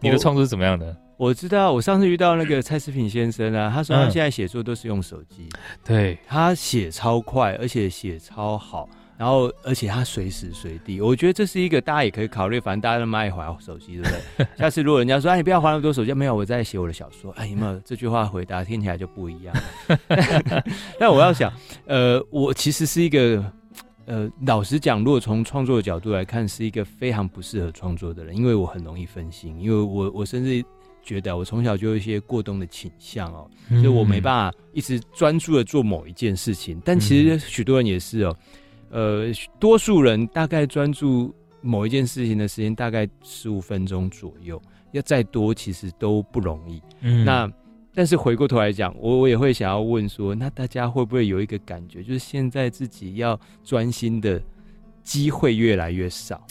[0.00, 0.94] 你的创作是怎么样的？
[1.16, 14.46] 我知道，我上次遇到那个蔡思品先生啊，他说他现在写作都是用手机，嗯，对，他写超快，而且写超好，然后而且他随时随地，我觉得这是一个大家也可以考虑，反正大家都爱滑手机，对不对？
[14.58, 19.56] 下次如果人家说哎，你不要滑那么多手机，没有，我在写我的小说，哎，有没有这句话回答听起来就不一样。
[21.00, 21.50] 但我要想，
[21.86, 23.42] 呃，我其实是一个。
[24.06, 30.62] 呃，老实讲，如果从创作的角度来看，是一个非常不适合创作的人，因为我很容易分心，因为我我甚至
[31.02, 36.80] 觉得我从小就有一些过冬的倾向哦，所以我没办法一直专注的做某一件事情。
[36.84, 38.36] 但其实许多人也是哦，
[38.90, 44.60] 呃，多数人大概专注某一件事情的时间大概十五分钟左右，
[44.92, 46.82] 要再多其实都不容易。
[47.00, 47.50] 嗯，那。
[47.94, 54.42] 但是回过头来讲，我我也会想要问说，那大家会不会有一个感觉，就是现在自己要专心的
[55.02, 56.44] 机会越来越少？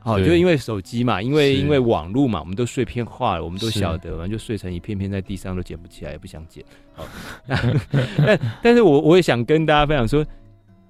[0.00, 6.64] 好，就因为手机嘛，因为因为网络嘛，我们都碎片化了，我们都晓得，完就碎成一片片在地上都捡不起来，也不想捡。
[6.94, 7.04] 好，
[8.16, 10.24] 但但是我我也想跟大家分享说，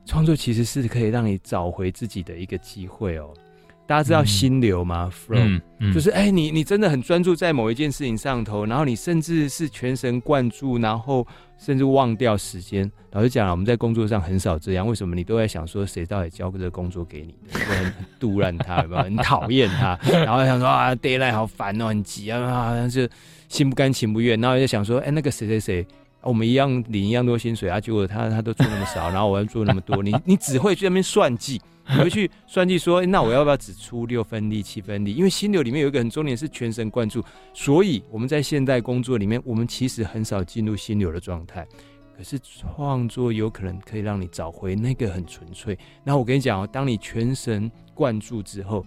[0.05, 3.35] 创作其实是可以让你找回自己的一个机会哦。
[3.89, 12.93] 大家知道心流吗？Flow，、嗯嗯、就是哎、欸，你你真的很专注在某一件事情上头，然后你甚至是全神贯注，然后甚至忘掉时间。
[13.13, 14.87] 老实讲了，我们在工作上很少这样。
[14.87, 15.15] 为什么？
[15.15, 17.59] 你都在想说谁到底交个这个工作给你的？
[17.61, 19.03] 很很杜烂他，有没有？
[19.05, 23.09] 很讨厌他， 然后想说啊，deadline 好烦哦，很急啊，好像是
[23.49, 24.39] 心不甘情不愿。
[24.39, 25.87] 然后就想说，哎、欸，那个谁谁谁，
[26.21, 31.59] 我们一样领一样多薪水啊，结果他他都做那么少，然后我要做那么多，你你只会去那边算计。
[31.97, 35.15] 回去算计说，那我要不要只出六分力、七分力？
[35.15, 37.25] 因为心流里面有一个很重点是全神贯注，
[37.55, 41.67] 所以我们在现代工作里面，我们其实很少进入心流的状态。
[42.17, 45.79] 可是创作有可能可以让你找回那个很纯粹。
[46.03, 48.85] 那我跟你讲哦，当你全神贯注之后，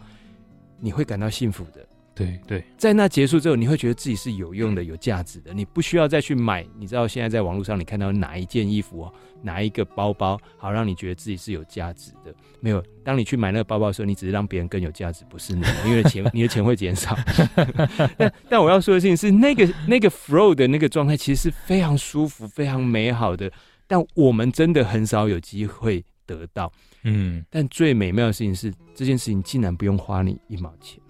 [0.79, 1.87] 你会感到幸福的。
[2.25, 5.53] 对对，在那结束之后，你会觉得自己是有用的、有价值的。
[5.53, 6.65] 你不需要再去买。
[6.77, 12.33] 你知道现在在网络上，你看到哪一件衣服哦，哪一个包包，好让你觉得自己是有价值的？
[12.59, 12.83] 没有。
[13.03, 17.17] 当你去买那个包包的时候，你只是让别人更有价值，不是你，因为钱，你的钱会减少。
[18.17, 23.51] 但但我要说的事情是，那个那个 flow 的那个状态，其实是非常舒服、非常美好的。
[23.87, 26.71] 但我们真的很少有机会得到。
[27.03, 27.43] 嗯。
[27.49, 31.00] 但最美妙的事情是，这件事情竟然不用花你一毛钱。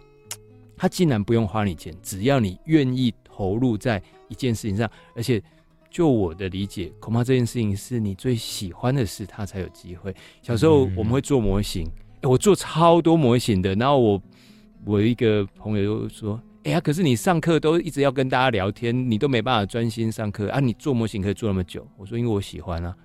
[0.82, 5.40] 他竟然不用花你钱，只要你愿意投入在一件事情上，而且
[5.92, 10.12] 就我的理解，恐怕这件事情是你最喜欢的事，他才有机会。
[10.42, 14.24] 小时候我们会做模型，嗯欸、我做超多模型的，然后我
[14.84, 20.60] 我一个朋友就说：“哎、欸、呀，可是你上课都一直要跟大家聊天，你都没办法专心上课啊！
[20.60, 22.98] 你做模型可以做那么久？”我说：“因为我喜欢啊。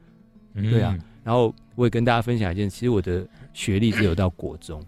[0.54, 4.82] 嗯”对啊，然后我也跟大家分享一件，其实我的学历只有到国中。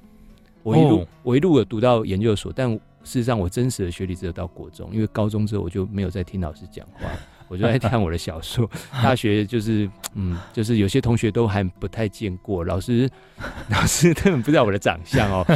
[0.69, 7.09] 我一路、哦、我一路有读到研究所，但事实上我真实的学历只有到国中，因为高中之后我就没有再听老师讲话，
[7.49, 8.69] 我就在 看我的小说。
[9.03, 13.09] 大学就是嗯，就是有些同学都还不太见过老师，
[13.71, 15.47] 老师根本不知道我的长相哦。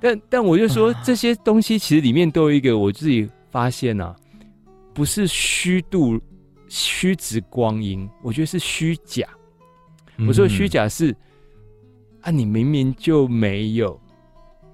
[0.00, 4.16] 但但我就说 这些东西其实里面都有一个我自己发现啊，
[4.94, 6.18] 不是虚度
[6.68, 9.26] 虚掷光阴，我觉得是虚假。
[10.26, 11.14] 我说虚假是
[12.22, 14.00] 啊，你明明就没有。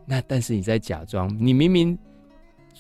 [0.07, 1.99] 那但是你在假装，你明明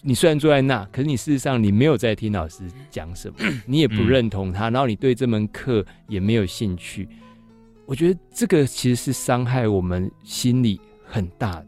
[0.02, 3.36] 你虽然坐在那，可是你事实上你没有在听老师讲什么，
[3.66, 7.08] 你也不认同他，然后你对这门课也没有兴趣。
[7.84, 11.66] 我觉得这个其实是伤害我们心理很大的，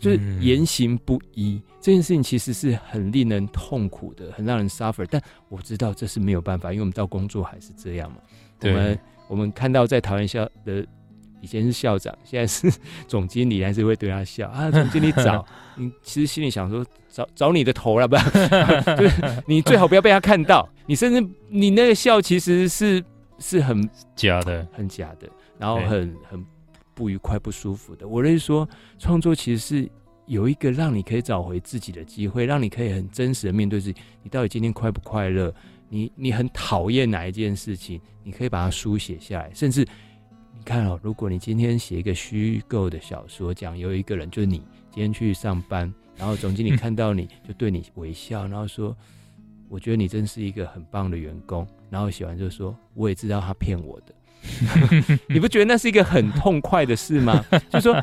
[0.00, 5.06] 就是言行不一这件事情，其实是很令人痛苦的，很让人 suffer。
[5.08, 8.16] 但我知道这是没有办法，因为我们到工作还是这样嘛。
[8.62, 8.98] 我们
[9.28, 10.84] 我们看到在桃园校的。
[11.40, 12.70] 以前是校长，现在是
[13.08, 14.70] 总经理，还是会对他笑啊？
[14.70, 15.44] 总经理 找
[15.76, 20.68] 你，其实心里想说找找你的头了，不 然就是你最好不要被他看到。
[20.86, 23.02] 你甚至你那个笑其实是
[23.38, 26.44] 是很假的，很假的，然后很很
[26.94, 28.06] 不愉快、不舒服的。
[28.06, 29.90] 我认为说，创作其实是
[30.26, 33.98] 有一个让你可以找回自己的机会，让你可以很真实的面对自己。
[34.22, 35.54] 你到底今天快不快乐？
[35.88, 38.00] 你你很讨厌哪一件事情？
[38.22, 39.86] 你可以把它书写下来，甚至。
[40.60, 44.58] 你看哦，如果你今天写一个虚构的小说，讲有一个人就是你，
[44.92, 48.94] 今天去上班，然后总经理看到你就对你微笑，然后说
[49.70, 55.18] ：“我觉得你真是一个很棒的员工。”然后写完就说：“我也知道他骗我的。
[55.30, 57.42] ”你不觉得那是一个很痛快的事吗？
[57.70, 57.94] 就说，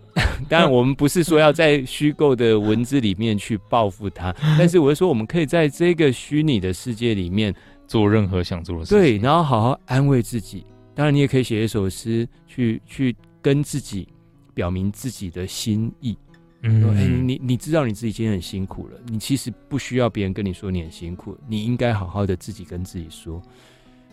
[0.48, 7.54] 当然我们不是说要在虚构的文字里面去报复他，但是我是说，我们可以在这个虚拟的世界里面
[7.86, 10.64] 做任何想做的事情，对，然后好好安慰自己。
[10.96, 14.08] 当然，你也可以写一首诗，去去跟自己
[14.54, 16.16] 表明自己的心意。
[16.62, 23.42] 嗯，说，欸，你你知道你自己今天很辛苦了，你其实不需要别人跟你说你很辛苦，你应该好好的自己跟自己说。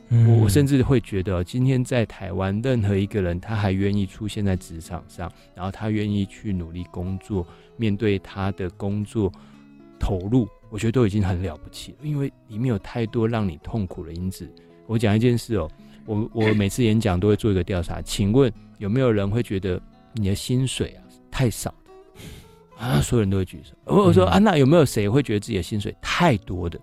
[0.09, 9.31] 嗯，我我甚至会觉得，今天在台湾，任何一个人他还愿意出现在职场上，然后他愿意去努力工作，面对他的工作
[9.97, 14.45] 投入，我觉得都已经很了不起了，因为里面有太多让你痛苦的因子。
[14.85, 15.71] 我讲一件事哦。
[16.05, 19.81] 我我每次演讲都会做一个调查，请问有没有人会觉得
[20.13, 23.01] 你的薪水啊太少的啊？
[23.01, 23.73] 所有人都会举手。
[23.85, 26.79] 我说啊，那有没有谁会觉得自己的薪水太多的？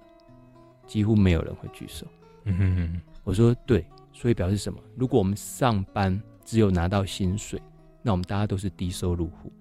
[0.86, 2.06] 几乎没有人会举手。
[2.44, 3.00] 嗯哼哼。
[3.22, 4.78] 我说对，所以表示什么？
[4.96, 7.60] 如果我们上班只有拿到薪水，
[8.02, 9.52] 那我们大家都是低收入户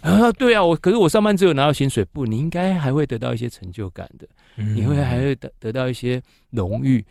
[0.00, 0.32] 啊？
[0.32, 6.20] 对啊，我可是我上班只有拿到薪水，不，你应该还会得到一些成就感的，你会还会得得到一些
[6.50, 7.04] 荣誉。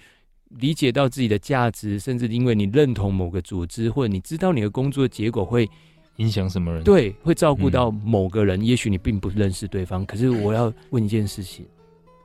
[0.49, 5.69] 理解到自己的价值，甚至因为你认同某个组织，或者你知道你的工作结果会
[6.17, 6.83] 影响什么人？
[6.83, 8.59] 对，会照顾到某个人。
[8.59, 11.65] 嗯、也许你并不认识对方，可是我要问一件事情：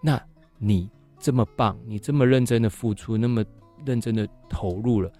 [0.00, 0.20] 那
[0.58, 3.44] 你这么棒，你这么认真的付出，那么
[3.84, 5.10] 认真的投入了，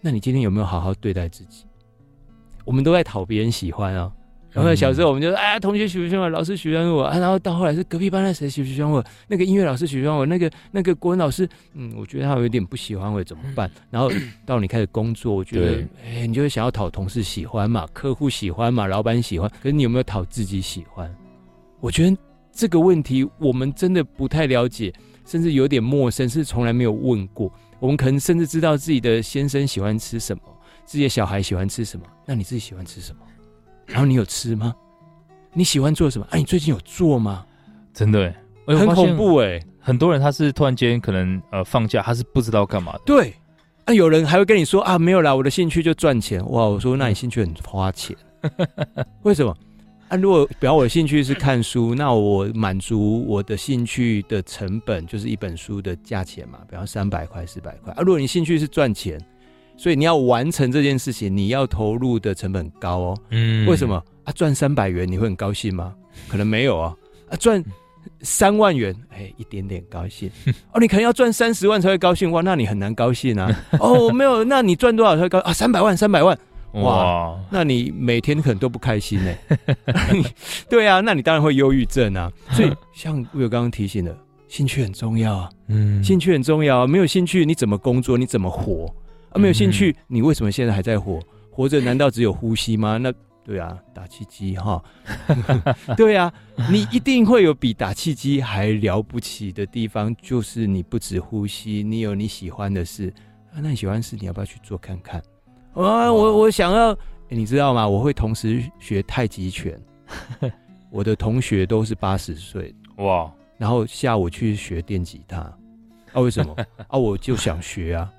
[0.00, 1.64] 那你今天有没有好好对待自己？
[2.64, 4.12] 我们都在讨别人喜欢啊。
[4.52, 7.18] 然后小时候我们就说，哎呀，同学喜不喜欢我，老师喜欢我啊。
[7.18, 13.70] 然后到后来是隔壁班的谁喜不喜欢我，那个音乐老师喜欢我，那个那个国文老师，嗯，我觉得他有点不喜欢我，怎么办？
[13.90, 14.10] 然后
[14.44, 19.48] 到你开始工作，我觉得，哎，你就会想要讨同事喜欢嘛，客户喜欢嘛，老板喜欢。
[19.62, 21.14] 可是你有没有讨自己喜欢？
[21.80, 22.16] 我觉得
[22.52, 24.92] 这个问题我们真的不太了解，
[25.24, 27.52] 甚至有点陌生，是从来没有问过。
[27.78, 30.42] 我们可能甚至知道自己的先生喜欢吃什么，
[30.84, 33.22] 自己的小孩喜欢吃什么，那你自己喜欢吃什么？
[33.90, 34.74] 然后你有吃吗？
[35.52, 36.26] 你喜欢做什么？
[36.30, 37.44] 哎、啊，你最近有做吗？
[37.92, 38.32] 真的，
[38.66, 39.60] 很恐怖哎！
[39.80, 43.00] 很多人他是突然间可能呃放假，他是不知道干嘛的。
[43.04, 43.34] 对，
[43.84, 46.40] 啊，有人还会跟你说啊，没有啦，我的兴趣就赚钱。
[46.50, 48.16] 哇，我说那你兴趣很花钱，
[49.22, 49.56] 为什么？
[50.08, 57.92] 啊，如果比方我的兴趣是看书， 那我满足我的兴趣的成本就是一本书的价钱嘛，比方三百块、四百块。
[57.94, 59.20] 啊，如果你兴趣是赚钱。
[59.80, 63.18] 所以你要完成这件事情，你要投入的成本高哦。
[63.30, 64.32] 嗯，为什么啊？
[64.32, 65.94] 赚三百元你会很高兴吗？
[66.28, 66.94] 可能没有啊。
[67.30, 67.64] 啊，赚
[68.20, 70.30] 三万元，哎，一点点高兴。
[70.74, 73.50] 哦，你可能要赚三十万才会高兴哇，那你很难高兴啊。
[73.80, 75.50] 哦，没有，那你赚多少才会高啊？
[75.50, 76.38] 三百万，三百万，
[76.74, 79.34] 哇，哇那你每天可能都不开心呢。
[80.68, 82.30] 对啊，那你当然会忧郁症啊。
[82.50, 84.14] 所以像我有刚刚提醒的，
[84.46, 85.48] 兴趣很重要啊。
[85.68, 86.86] 嗯，兴趣很重要啊。
[86.86, 88.18] 没有兴趣你怎么工作？
[88.18, 88.94] 你怎么活？
[89.30, 91.20] 啊，没有兴趣，你为什么现在还在活？
[91.50, 92.96] 活着难道只有呼吸吗？
[92.96, 93.12] 那
[93.44, 94.82] 对啊，打气机哈，
[95.96, 96.32] 对啊，
[96.70, 103.12] 你一定会有比打气机还了不起的地方，就是你不止呼吸，你有你喜欢的事
[103.52, 103.58] 啊。
[103.60, 105.20] 那你喜欢的事，你要不要去做看看？
[105.74, 106.96] 啊，我我想要，欸，
[107.30, 107.86] 你知道吗？
[107.88, 109.78] 我会同时学太极拳，
[110.90, 115.38] 我的同学都是八十岁哇，然后下午去学电吉他
[116.12, 116.20] 啊？
[116.20, 116.54] 为什么
[116.88, 116.98] 啊？
[116.98, 118.12] 我就想学啊。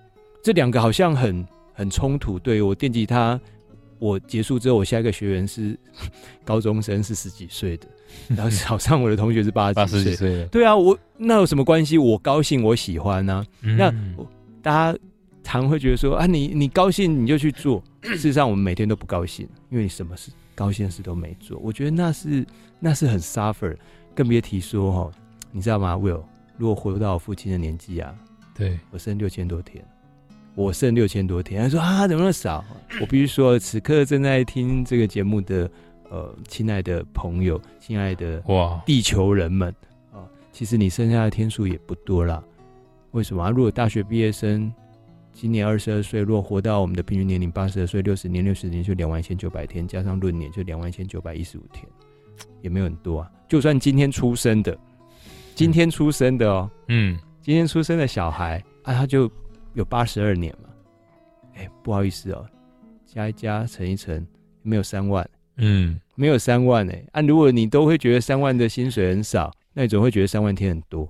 [0.44, 2.40] 这两个好像很很冲突。
[2.40, 3.40] 对，我电吉他，
[4.00, 5.78] 我结束之后，我下一个学员是
[6.44, 7.88] 高中生，是十几岁的，
[8.36, 10.46] 然后早上我的同学是八十几岁的。
[10.48, 11.98] 对啊，我那有什么关系？
[11.98, 13.46] 我高兴，我喜欢呢、啊。
[13.62, 13.94] 嗯、那
[14.62, 15.00] 大家
[15.44, 17.84] 常会觉得说啊，你你高兴你就去做。
[18.02, 21.60] 事实上，我们每天都不高兴，因为你什么事高兴的事都没做。
[21.60, 22.44] 我觉得那是
[22.80, 23.78] 那是很 suffer，
[24.16, 25.12] 更别提说哈，
[25.52, 26.24] 你知道吗？Will，
[26.58, 28.12] 如果回到我父亲的年纪啊，
[28.56, 29.86] 对我剩六千多天。
[30.54, 32.64] 我剩六千多天，他说啊，怎么那么少？
[33.00, 35.70] 我必须说，此刻正在听这个节目的
[36.10, 39.70] 呃，亲爱的朋友，亲爱的哇，地球人们
[40.12, 42.44] 啊、呃，其实你剩下的天数也不多了。
[43.12, 43.50] 为什么、啊？
[43.50, 44.70] 如果大学毕业生
[45.32, 51.86] 今年二十二岁，如果活到我们的平均年龄八十二岁，六十年，六十年就两万一千九百天，加上闰年就两万一千九百一十五天，
[52.62, 53.32] 也没有很多啊。
[53.48, 54.78] 就算今天出生的，
[55.56, 59.32] 今天出生的哦，嗯，今天出生的小孩啊，他就。
[59.74, 60.70] 有八十二年嘛？
[61.56, 62.46] 哎、欸，不好意思哦，
[63.06, 64.26] 加一加，乘一乘，
[64.62, 65.28] 没有三万。
[65.58, 67.04] 嗯，没有三万哎。
[67.12, 71.08] 啊，如果你都会觉得三万的薪水很少，那你总会觉得三万天很多。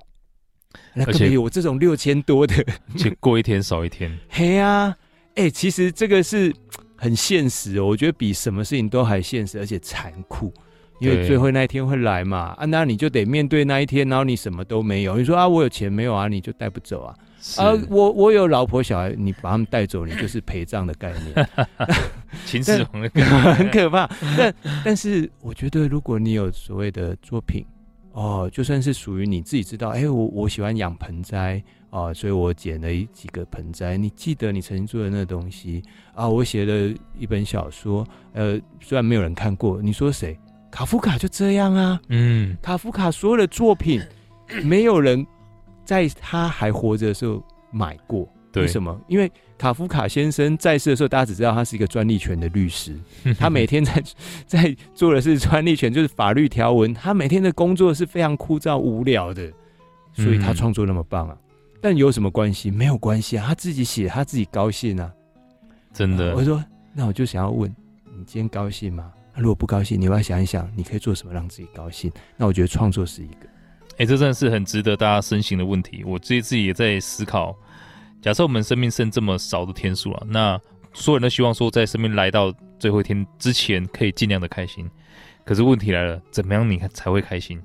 [0.93, 2.55] 那可以我这种六千多的，
[2.97, 4.17] 就过一天少一天。
[4.29, 4.97] 嘿呀、啊，
[5.35, 6.53] 哎、欸，其实这个是
[6.95, 7.85] 很现实哦。
[7.85, 10.53] 我觉得比什么事情都还现实，而且残酷。
[10.99, 12.55] 因为最后那一天会来嘛。
[12.57, 15.17] 啊，那你就得面对那一天，然后你什么都没有。
[15.17, 16.27] 你说啊，我有钱没有啊？
[16.27, 17.15] 你就带不走啊。
[17.41, 21.49] 是啊，我我有老婆小孩，你把他们带走，你就是陪葬的概念，
[22.45, 24.07] 秦始皇的概念 很可怕。
[24.37, 24.53] 但
[24.85, 27.65] 但是我觉得，如果你有所谓的作品，
[28.11, 33.97] 哦，就算是属于你自己知道，哎、欸，我我喜欢养盆栽啊，所以我捡了一几个盆栽。
[33.97, 35.81] 你记得你曾经做的那东西
[36.13, 36.29] 啊？
[36.29, 40.37] 我写了一本小说，呃，虽然没有人看过，你说谁？
[40.69, 43.99] 卡夫卡就这样啊，嗯，卡夫卡所有的作品，
[44.63, 45.25] 没有人。
[45.85, 48.99] 在他还活着的时候买过，对为什么？
[49.07, 52.97] 因为卡夫卡先生在世的时候，大家只知道他是一个专利权的律师，
[53.37, 54.03] 他每天在
[54.45, 56.93] 在做的是专利权，就是法律条文。
[56.93, 59.51] 他每天的工作是非常枯燥无聊的，
[60.13, 61.37] 所以他创作那么棒啊。
[61.39, 62.71] 嗯、但有什么关系？
[62.71, 65.11] 没有关系啊，他自己写，他自己高兴啊。
[65.93, 66.63] 真的，我说，
[66.93, 67.69] 那我就想要问
[68.05, 69.11] 你，今天高兴吗？
[69.35, 72.11] 如果不高兴，你要想一想，你可以做什么让自己高兴？
[72.37, 73.50] 那我觉得创作是一个。
[74.01, 76.03] 哎、欸，这真的是很值得大家深省的问题。
[76.03, 77.55] 我自己自己也在思考，
[78.19, 80.59] 假设我们生命剩这么少的天数了，那
[80.91, 84.89] 所有人都希望说，在生命来到最后一天之前，可以尽量的开心。
[85.45, 87.61] 可是问题来了，怎么样你才会开心？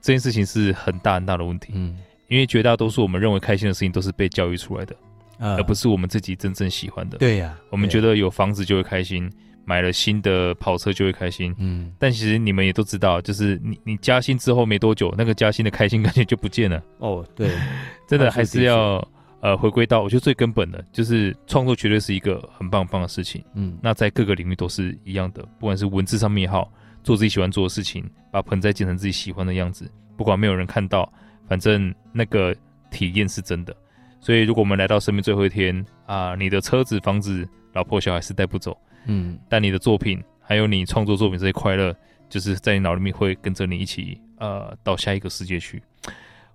[0.00, 1.72] 这件事情是很大很大的问题。
[1.74, 4.94] 嗯，因为绝大多数我们认为开心的事情，都是被教育出来的，
[5.40, 7.18] 呃、而不是我们自己真正喜欢的。
[7.18, 9.28] 对呀、啊，我们觉得有房子就会开心，
[9.66, 16.80] 买了新的跑车就会开心，嗯，但其实你们也都知道，就是你你加薪之后没多久，那个加薪的开心感觉就不见了。
[16.98, 17.50] 哦，对，
[18.06, 19.06] 真的还是要
[19.40, 23.44] 呃回归到我觉得最根本的，就是创作绝对是一个很棒很棒的事情。
[23.54, 31.12] 嗯，那在各个领域都是一样的，不管是文字上面也好，做自己喜欢做的事情，把盆栽剪成自己喜欢的样子，不管没有人看到，
[31.48, 32.54] 反正那个
[32.92, 33.76] 体验是真的。
[34.20, 38.76] 所以如果我们来到生命最后一天啊、呃，你的车子、房子、老婆、小孩是带不走。
[39.06, 41.94] 嗯，但你的作品，还有你创作作品这些快乐，
[42.28, 45.82] 就是在你脑里面会跟着你一起，呃，到下一个世界去。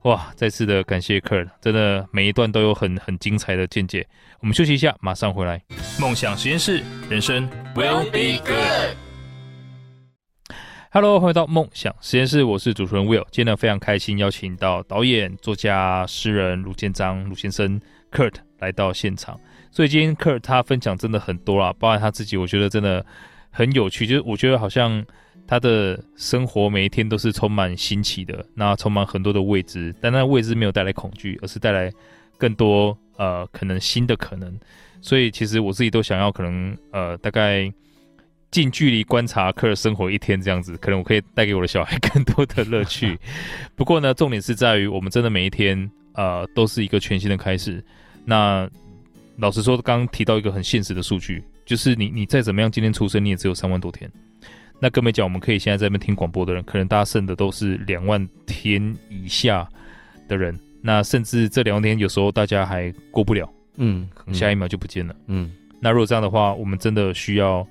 [0.03, 4.07] 哇，再次的感谢 Kurt，真的每一段都有很很精彩的见解。
[4.39, 5.61] 我们休息一下，马上回来。
[5.99, 8.97] 梦想实验室，人生 will be good。
[10.89, 13.25] Hello，欢迎到梦想实验室，我是主持人 Will。
[13.31, 17.79] 今天呢，非常开心邀请到导演、作家、诗人卢建章卢先生
[18.11, 19.39] Kurt 来到现场。
[19.71, 23.03] 所以今天 Kurt 他分享真的很多啦，包含他自己，我觉得真的
[23.49, 24.05] 很有趣。
[24.05, 25.03] 就是我觉得好像
[25.47, 31.91] 他的生活每一天都是充满新奇的，那充满很多的未知，但那未知没有带来恐惧，而是带来
[32.37, 34.53] 更多呃可能新的可能。
[35.01, 37.71] 所以其实我自己都想要可能呃大概
[38.51, 43.17] 近距离观察 Kurt 生活一天这样子，可能我可以带给我的小孩更多的乐趣。
[43.75, 47.83] 不过呢，重点是在于我们真的每一天呃都是一个全新的开始。
[48.25, 48.69] 那
[49.41, 54.09] 老实说，刚刚提到一个很现实的数据，就是你你再怎么样，今天出生你也只有三万多天。
[54.79, 59.67] 那更没讲，我们可以现在在那边听广播的人，可能大家剩的都是两万天以下
[60.27, 60.55] 的人。
[60.79, 65.15] 那甚至这两万天有时候大家还过不了，嗯，下一秒就不见了。
[65.25, 67.67] 嗯，那如果这样的话，我们真的需要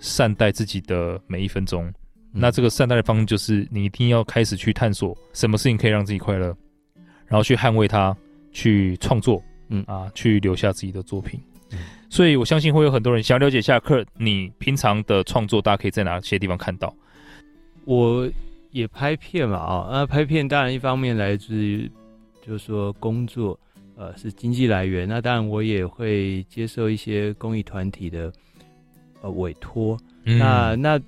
[0.00, 1.86] 善待自己的每一分钟。
[2.34, 6.46] 嗯、那这个善待的方式就是，你一定要开始去探索什么事情可以让自己快乐，
[7.28, 8.16] 然后去捍卫它，
[8.50, 9.40] 去创作。
[9.72, 11.78] 嗯啊，去留下自己的作品，嗯、
[12.10, 16.94] 所以我相信会有很多人想了解一下 Kurt，你平常的创作，大家可以在哪些地方看到？
[17.86, 18.30] 我
[18.70, 21.90] 也拍片嘛，啊，那拍片当然一方面来自于，
[22.46, 23.58] 就是说工作，
[23.96, 25.08] 呃，是经济来源。
[25.08, 28.30] 那当然我也会接受一些公益团体的
[29.22, 29.98] 呃委托。
[30.24, 31.00] 嗯、那那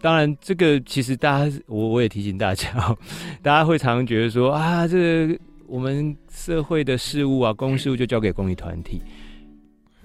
[0.00, 2.70] 当然这个其实大家，我我也提醒大家，
[3.42, 5.38] 大家会常常觉得说啊，这个。
[5.68, 9.02] 我们社会的事务啊，公共事务就交给公益团体。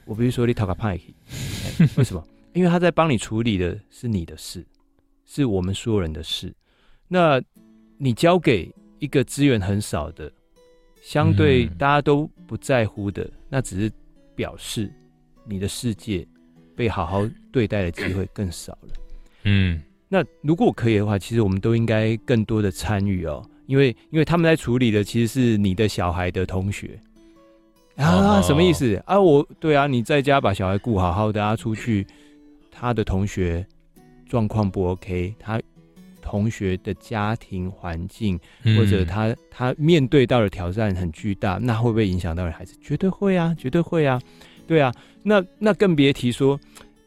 [0.06, 1.00] 我比如说你讨个派，
[1.98, 2.24] 为什么？
[2.54, 4.66] 因为他在帮你处理的是你的事，
[5.26, 6.54] 是我们所有人的事。
[7.08, 7.42] 那
[7.98, 10.32] 你交给一个资源很少的，
[11.02, 13.92] 相对大家都不在乎的，那只是
[14.36, 14.92] 表示
[15.46, 16.28] 你的世界
[16.76, 18.90] 被好好对待的机会更少了。
[19.44, 23.46] 嗯，那如果可以的话，其实我们都应该更多的参与哦。
[23.72, 27.00] 因为，因为他们在处理的其实是你的小孩的同学
[27.96, 29.18] 啊，什么意思啊？
[29.18, 32.06] 我对啊，你在家把小孩顾好好的，啊出去，
[32.70, 33.66] 他的同学
[34.28, 35.62] 状况不 OK，他
[36.22, 38.38] 同学的家庭环境
[38.78, 42.76] 或者他他面对到的挑战很巨大，那会不会影响到你孩子？
[42.82, 44.22] 绝对会啊，绝对会啊，
[44.68, 44.94] 对啊，
[45.24, 46.60] 那那更别提说。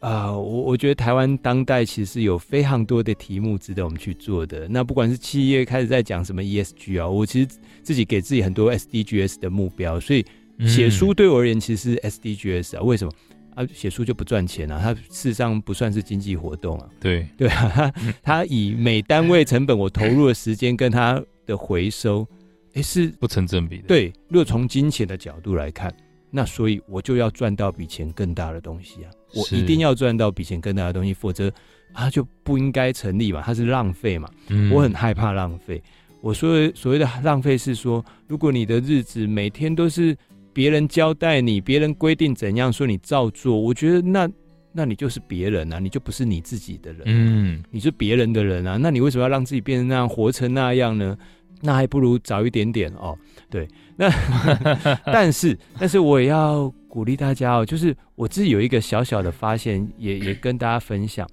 [0.04, 4.68] 啊、呃，我我觉得台湾当代其实有非常多的题目值得我们去做的。
[4.68, 7.48] 那不管是企业开始在讲什么 ESG 啊，我其实
[7.82, 10.22] 自己给自己很多 SDGs 的目标，所以
[10.66, 12.82] 写书对我而言其实是 SDGs 啊。
[12.82, 13.12] 为什么
[13.54, 13.66] 啊？
[13.72, 14.78] 写书就不赚钱啊？
[14.78, 16.88] 它事实上不算是经济活动啊。
[17.00, 17.92] 对对啊，它
[18.22, 22.28] 它以每单位成本我投入的时间跟它的回收，
[22.74, 23.84] 哎、欸、是不成正比的。
[23.88, 25.90] 对，如果从金钱的角度来看。
[26.36, 29.10] 那所以我就要赚到比钱更大的东西啊！
[29.34, 31.52] 我一定要赚到比钱更大的东西，否则
[31.92, 34.28] 它就不应该成立嘛，它是浪费嘛。
[34.48, 35.82] 嗯，我很害怕浪费。
[36.20, 40.16] 我说的所谓的浪费是说，如果你的日子每天都是
[40.52, 44.28] 别人交代你，别人规定怎样说你照做，我觉得那
[44.72, 47.02] 那你就是别人啊，你就不是你自己的人。
[47.04, 51.16] 嗯，你是别人的人啊，那你为什么要让自己变成那样，活成那样呢？
[51.60, 53.16] 那还不如早一点点哦。
[53.48, 54.10] 对，那
[55.06, 61.28] 但是但是我也要鼓励大家哦，就是我自己有一个小小的发现，也也跟大家分享，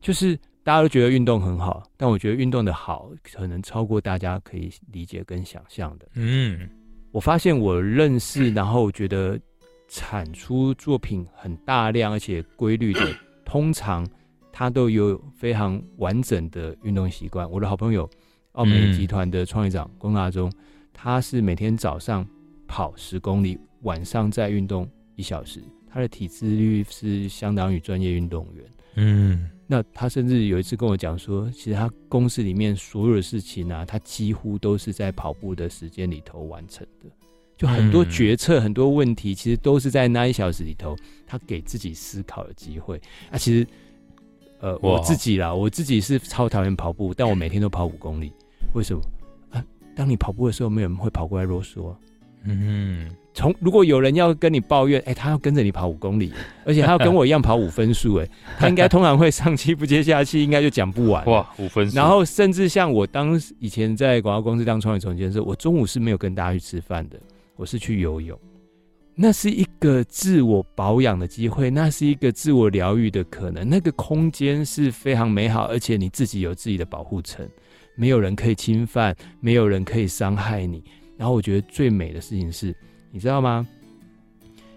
[0.00, 0.34] 就是
[0.64, 6.08] 大家都觉得运动很好，但我觉得运动的好可能超过大家可以理解跟想象的。
[6.14, 6.66] 嗯，
[7.10, 9.38] 我发现我认识， 然后觉得
[9.86, 14.08] 产出作品很大量而且规律的，通常
[14.50, 17.48] 他都有非常完整的运动习惯。
[17.50, 18.08] 我的好朋友。
[18.52, 20.52] 奥美集团的创业长龚大中，
[20.92, 22.26] 他是每天早上
[22.68, 24.86] 跑十公里，晚上再运动
[25.16, 25.62] 一小时。
[25.90, 28.64] 他的体脂率是相当于专业运动员。
[28.94, 37.10] 嗯，那他甚至有一次跟我讲说，其实他公司里面所有的事情啊，他几乎都是在跑步的时间里头完成的。
[37.56, 40.96] 就很多决策、很多问题，其实都是在那一小时里头，
[41.26, 43.00] 他给自己思考的机会。
[43.30, 43.66] 啊，其实。
[44.60, 48.32] 呃，我自己啦，我自己是超讨厌跑步，但我每天都跑五公里。
[48.74, 49.02] 为什么？
[49.50, 49.64] 啊，
[49.96, 51.92] 当你跑步的时候，没有人会跑过来啰嗦。
[52.44, 56.32] 嗯，从如果有人要跟你抱怨，哎、欸，他要跟着你跑五公里，
[56.64, 58.28] 而且他要跟我一样跑五分数，哎，
[58.58, 61.24] 他应该通常会上气不接下气，应该就讲不完。
[61.26, 61.96] 哇，五分数。
[61.96, 67.18] 然后甚至像我当以前在广告公司当创业总监的时候，我中午是没有跟大家去吃饭的，
[67.56, 68.38] 我是去游泳。
[69.14, 77.46] 那是一个自我保养的机会，那是一个自我疗愈的可能，那个空间是非常美好，而且你自己有自己的保护层，
[77.94, 80.82] 没有人可以侵犯，没有人可以伤害你。
[81.18, 82.74] 然后我觉得最美的事情是，
[83.12, 83.64] 你知道吗？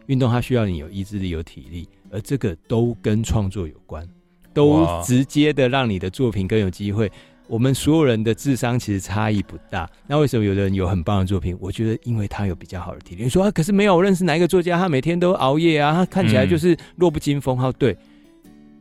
[0.08, 4.08] 运动它需要你有意志力、有体力，而这个都跟创作有关，
[4.54, 7.12] 都直接的让你的作品更有机会。
[7.48, 11.58] 我们所有人的智商其实差异不大，那为什么有的人有很棒的作品？
[11.60, 13.24] 我觉得因为他有比较好的体力。
[13.24, 17.56] 你说啊，可是没有我认识哪一个作家，他每天都熬夜啊，他看起来就是弱不禁风。
[17.58, 17.98] 哈、嗯，对，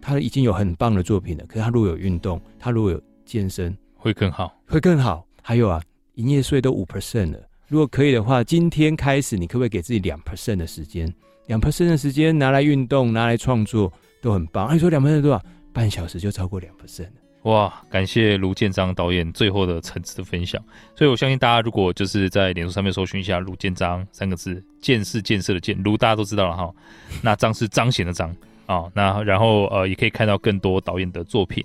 [0.01, 1.45] 他已经有很棒的作品了。
[1.47, 5.27] 可是他如果有运动，他如果有健身，会更好，会更好。
[5.43, 5.81] 还有啊，
[6.15, 7.39] 营业税都五 percent 了。
[7.69, 11.13] 如果可以的话，今天开始，你可不可以给自己两 percent 的时间？
[11.47, 14.75] 两 percent 的时间拿来运动，拿来创作，都很棒。
[14.75, 15.43] 你说两 percent 多少？
[15.73, 17.09] 半小时就超过两 percent。
[17.43, 20.63] 哇，感谢卢建彰导演最后的层次的分享，
[20.95, 26.73] 所以我相信大家如果就是在脸书上面搜寻一下卢建彰三个字，建是建设的建，卢大家都知道了哈，
[27.23, 28.35] 那彰是彰显的彰
[28.65, 31.63] 啊，那然后呃也可以看到更多导演的作品。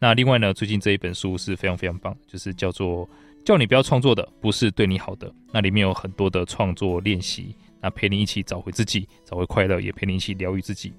[0.00, 3.08] 那另外呢，最近这一本书是非常非常棒，就是叫做
[3.44, 10.92] 叫你不要创作的不是对你好的，那里面有很多的创作练习，那陪你一起找回自己，找回快乐，也陪你一起疗愈自己。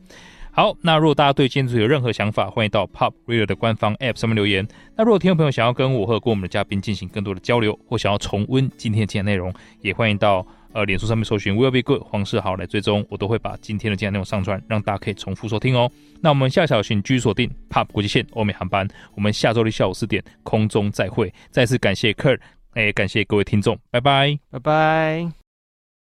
[0.54, 4.68] 好，那如果大家对今天有任何想法，欢迎到 Pop Radio 的官方 App 上面留言。
[4.98, 15.92] 那如果听众朋友想要跟我和跟我们的嘉宾进行更多的交流，或想要重温今天的节目内容，也欢迎到呃脸书上面搜寻 Will Be Good 黄世豪来追踪，我都会把今天的精彩内容上传，让大家可以重复收听哦。
[16.22, 21.34] 那我们下小请继续锁定 Pop 国际线欧美航班，我们下周六下午四点空中再会。
[21.50, 22.40] 再次感谢 Kurt，
[22.74, 25.41] 哎，感谢各位听众，拜拜，拜拜。